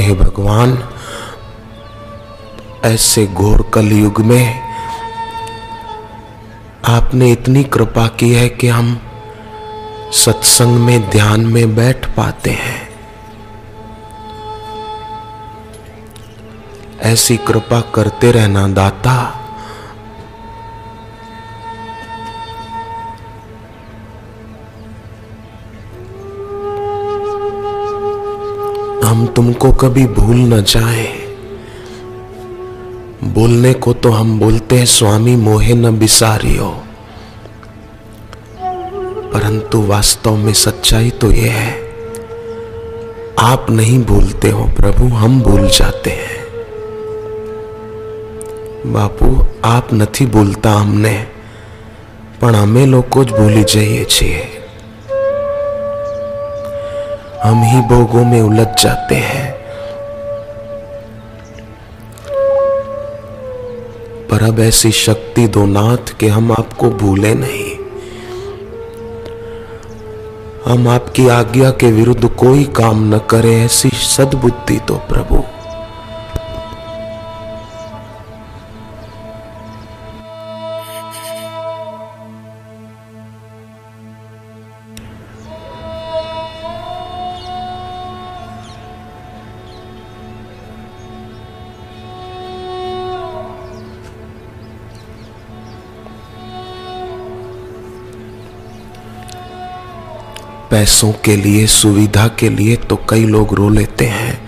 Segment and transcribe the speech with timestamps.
[0.00, 0.88] हे भगवान,
[2.84, 4.60] ऐसे घोर कलयुग में
[6.84, 9.00] आपने इतनी कृपा की है कि हम
[10.12, 12.88] सत्संग में, ध्यान में बैठ पाते हैं।
[17.00, 19.45] ऐसी कृपा करते रहना दाता।
[29.15, 31.07] हम तुमको कभी भूल न जाए
[33.33, 36.69] बोलने को तो हम बोलते हैं स्वामी मोहे न बिसारियो
[39.33, 41.79] परंतु वास्तव में सच्चाई तो यह है
[43.39, 46.31] आप नहीं भूलते हो प्रभु हम भूल जाते हैं
[48.87, 49.27] બાપુ
[49.63, 51.15] આપ નથી ભૂલતા અમને
[52.39, 54.54] પણ અમે લોકો જ ભૂલી જઈએ છીએ
[57.46, 59.52] हम ही भोगों में उलझ जाते हैं।
[64.28, 67.76] पर अब ऐसी शक्ति दो नाथ के हम आपको भूले नहीं।
[70.66, 75.44] हम आपकी आज्ञा के विरुद्ध कोई काम न करें, ऐसी सद्बुद्धि तो प्रभु।
[100.70, 104.46] पैसों के लिए, सुविधा के लिए तो कई लोग रो लेते हैं।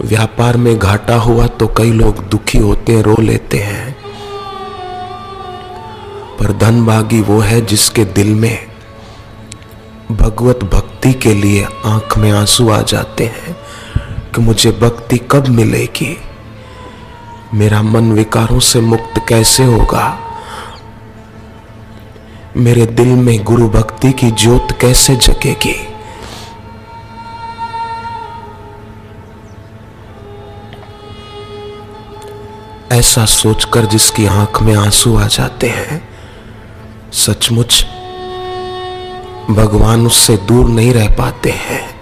[0.00, 3.96] व्यापार में घाटा हुआ तो कई लोग दुखी होते, रो लेते हैं।
[6.40, 8.58] पर धनभागी वो है जिसके दिल में
[10.12, 13.56] भगवत भक्ति के लिए आँख में आँसू आ जाते हैं
[14.34, 16.16] कि मुझे भक्ति कब मिलेगी?
[17.54, 20.18] मेरा मन विकारों से मुक्त कैसे होगा?
[22.56, 25.88] मेरे दिल में गुरु भक्ति की ज्योत कैसे जगेगी?
[32.92, 36.08] ऐसा सोचकर जिसकी आँख में आँसू आ जाते हैं,
[37.12, 37.86] सचमुच
[39.50, 42.00] भगवान उससे दूर नहीं रह पाते हैं।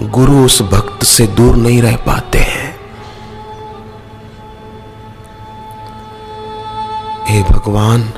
[0.00, 2.76] गुरु उस भक्त से दूर नहीं रह पाते हैं।
[7.28, 8.12] हे भगवान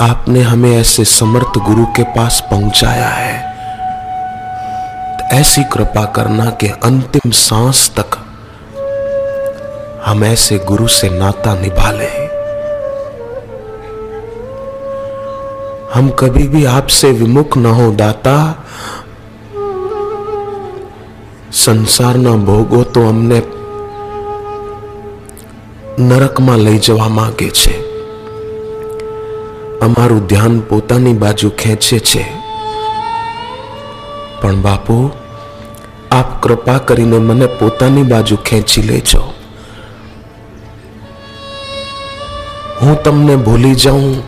[0.00, 3.36] आपने हमें ऐसे समर्थ गुरु के पास पहुंचाया है
[5.18, 8.18] तो ऐसी कृपा करना कि अंतिम सांस तक
[10.06, 12.24] हम ऐसे गुरु से नाता निभा लें
[15.94, 18.36] हम कभी भी आपसे विमुख न हो दाता
[21.56, 23.38] સંસારના ભોગો તો અમને
[26.00, 27.74] નરકમાં લઈ જવા માંગે છે
[29.81, 32.25] અમારું ધ્યાન પોતાની બાજુ ખેંચે છે.
[34.41, 35.11] પણ બાપુ,
[36.11, 39.33] આપ કૃપા કરીને મને પોતાની બાજુ ખેંચી લેજો.
[42.81, 44.23] હું તમને ભૂલી જાઉં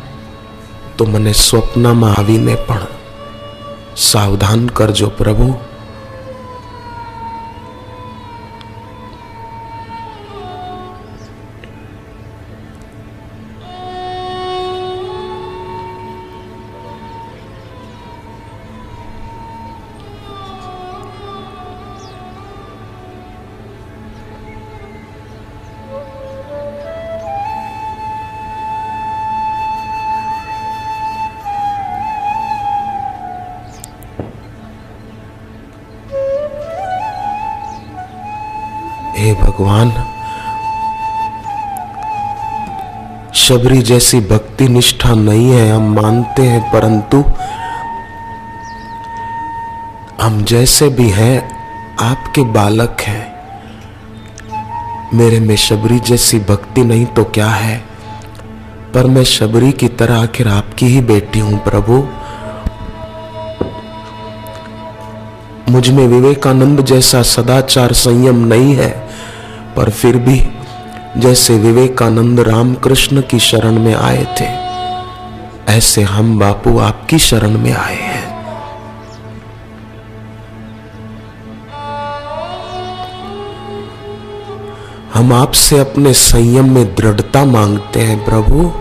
[0.97, 2.79] તો મને સ્વપ્નમાં આવીને પણ
[3.97, 5.70] સાવધાન કરજો પ્રભુ.
[39.21, 39.89] हे भगवान,
[43.33, 47.23] शबरी जैसी भक्ति निष्ठा नहीं है, हम मानते हैं, परंतु
[50.23, 51.51] हम जैसे भी हैं,
[51.99, 53.31] आपके बालक हैं।
[55.13, 57.77] मेरे में शबरी जैसी भक्ति नहीं तो क्या है?
[58.93, 62.07] पर मैं शबरी की तरह आखिर आपकी ही बेटी हूँ, प्रभु।
[65.69, 68.89] मुझमें विवेकानंद जैसा सदाचार संयम नहीं है,
[69.75, 70.41] पर फिर भी
[71.17, 74.49] जैसे विवेकानंद रामकृष्ण की शरण में आए थे,
[75.73, 78.29] ऐसे हम बापू आपकी शरण में आए हैं।
[85.13, 88.71] हम आपसे अपने संयम में दृढ़ता मांगते हैं प्रभु।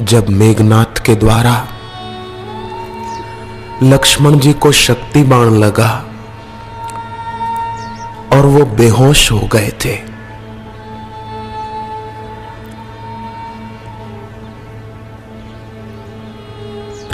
[0.00, 1.68] जब मेघनाथ के द्वारा
[3.82, 5.90] लक्ष्मण जी को शक्ति बाण लगा
[8.32, 9.94] और वो बेहोश हो गए थे,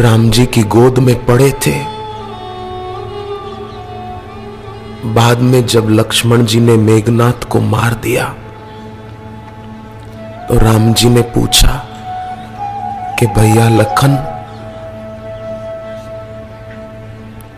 [0.02, 1.74] राम जी की गोद में पड़े थे।
[5.14, 8.24] बाद में जब लक्ष्मण जी ने मेघनाथ को मार दिया
[10.48, 11.86] तो राम जी ने पूछा
[13.20, 14.16] कि भैया लखन,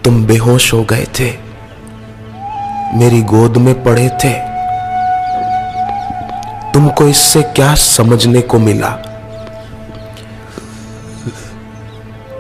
[0.04, 1.32] तुम बेहोश हो गए थे,
[2.94, 4.32] मेरी गोद में पड़े थे।
[6.72, 8.88] तुमको इससे क्या समझने को मिला?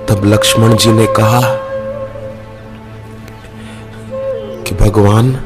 [0.08, 1.40] तब लक्ष्मण जी ने कहा
[4.62, 5.44] कि, भगवान,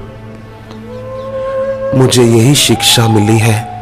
[1.94, 3.75] मुझे यही शिक्षा मिली है।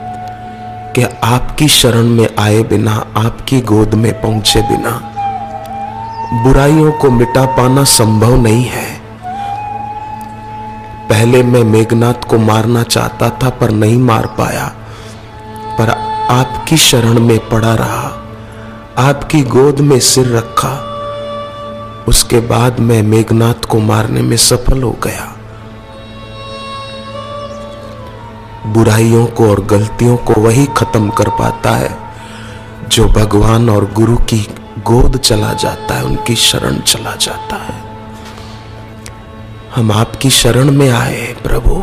[0.94, 5.10] कि आपकी शरण में आए बिना, आपकी गोद में पहुँचे बिना,
[6.42, 9.00] बुराइयों को मिटा पाना संभव नहीं है।
[11.08, 14.72] पहले मैं मेघनाथ को मारना चाहता था, पर नहीं मार पाया।
[15.78, 15.90] पर
[16.30, 18.10] आपकी शरण में पड़ा रहा,
[18.98, 20.90] आपकी गोद में सिर रखा।
[22.08, 25.33] उसके बाद मैं मेघनाथ को मारने में सफल हो गया।
[28.66, 31.98] बुराइयों को और गलतियों को वही खत्म कर पाता है,
[32.88, 37.84] जो भगवान और गुरु की गोद चला जाता है, उनकी शरण चला जाता है।
[39.74, 41.82] हम आपकी शरण में आए प्रभु।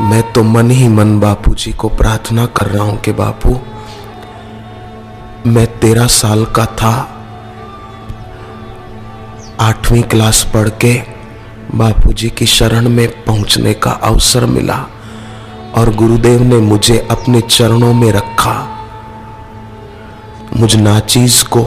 [0.00, 3.50] मैं तो मन ही मन बापू जी को प्रार्थना कर रहा हूँ कि बापू,
[5.50, 6.92] मैं तेरह साल का था।
[9.60, 10.94] आठवीं क्लास पढ़ के
[11.74, 14.86] बापू जी की शरण में पहुँचने का अवसर मिला
[15.74, 18.56] और गुरुदेव ने मुझे अपने चरणों में रखा।
[20.56, 21.62] मुझ नाचीज को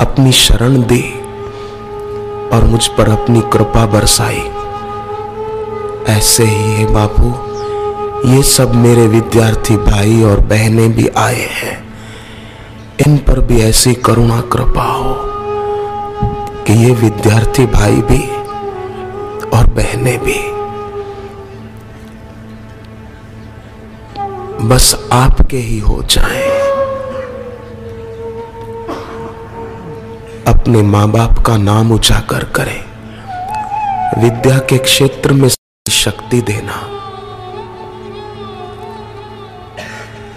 [0.00, 1.02] अपनी शरण दी
[2.52, 4.50] और मुझ पर अपनी कृपा बरसाई।
[6.08, 7.48] ऐसे ही है बापू।
[8.28, 11.88] ये सब मेरे विद्यार्थी भाई और बहनें भी आए हैं।
[13.06, 15.14] इन पर भी ऐसी करुणा कृपा हो
[16.64, 18.22] कि ये विद्यार्थी भाई भी
[19.58, 20.38] और बहनें भी।
[24.68, 26.48] बस आपके ही हो जाए।
[30.46, 32.84] अपने माँ बाप का नाम उजागर करें।
[34.22, 35.48] विद्या के क्षेत्र में
[35.88, 36.94] शक्ति देना।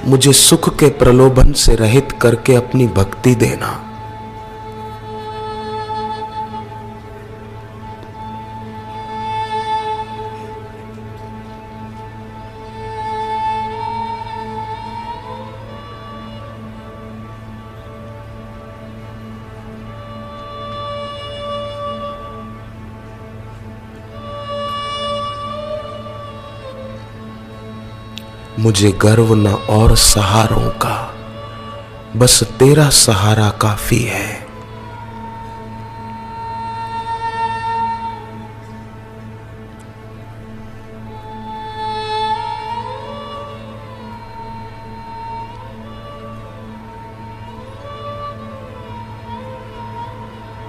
[0.06, 3.91] मुझे सुख के प्रलोभन से रहित करके अपनी भक्ति देना।
[28.62, 31.14] मुझे गर्व न और सहारों का।
[32.16, 34.42] बस तेरा सहारा काफ़ी है।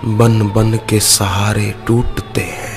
[0.04, 2.71] बन बन के सहारे टूटते हैं।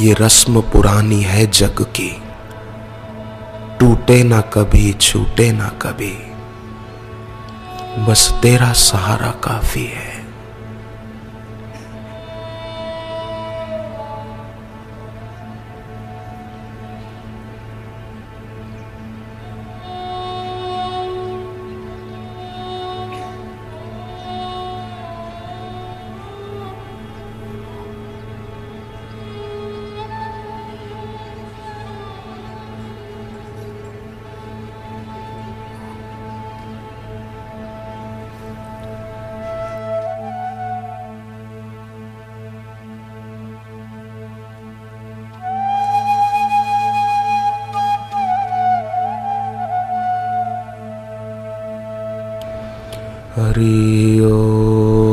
[0.00, 2.22] ये रस्म पुरानी है जग की।
[3.80, 6.18] टूटे ना कभी, छूटे ना कभी।
[8.04, 10.19] बस तेरा सहारा काफ़ी है।
[53.49, 55.08] हरि ओ